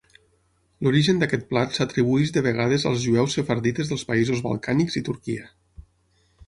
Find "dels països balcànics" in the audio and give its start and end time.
3.93-5.01